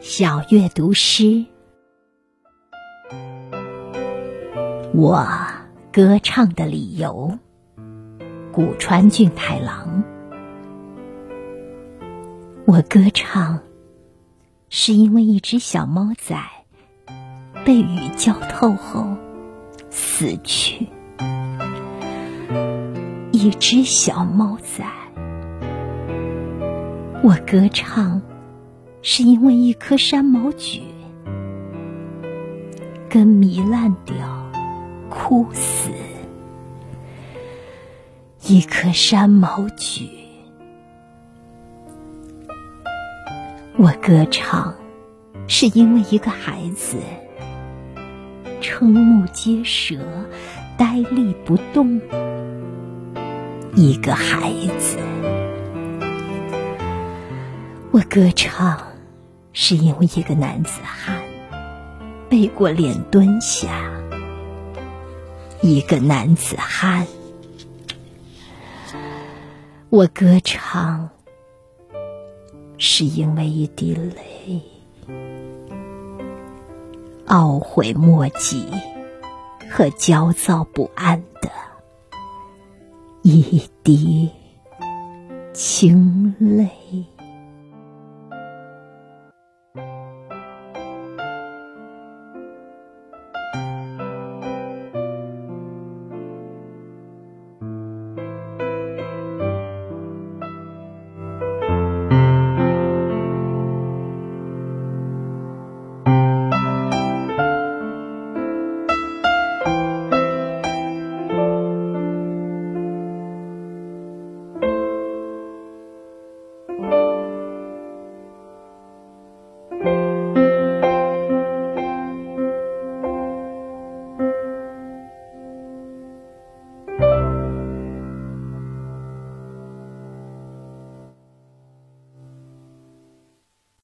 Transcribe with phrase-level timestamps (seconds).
[0.00, 1.44] 小阅读诗，
[4.94, 5.26] 我
[5.92, 7.36] 歌唱的理由。
[8.52, 10.04] 古川俊太郎，
[12.64, 13.58] 我歌唱
[14.68, 16.40] 是因为一只小猫仔
[17.64, 19.04] 被雨浇透后
[19.90, 20.86] 死去。
[23.32, 24.84] 一只小猫仔，
[27.24, 28.22] 我歌唱。
[29.00, 30.80] 是因为一颗山毛榉
[33.08, 34.14] 根糜烂掉，
[35.08, 35.90] 枯死。
[38.42, 40.08] 一颗山毛榉，
[43.76, 44.74] 我歌唱，
[45.46, 46.96] 是因为一个孩子
[48.60, 49.96] 瞠目结舌，
[50.76, 52.00] 呆立不动。
[53.74, 54.98] 一个孩子，
[57.92, 58.87] 我歌唱。
[59.60, 61.20] 是因为一个男子汉。
[62.30, 63.90] 背过脸蹲下，
[65.62, 67.04] 一个男子汉，
[69.88, 71.10] 我歌唱
[72.76, 74.62] 是因为一滴泪，
[77.26, 78.64] 懊悔莫及
[79.68, 81.50] 和焦躁不安的
[83.22, 84.30] 一滴
[85.52, 86.68] 清泪。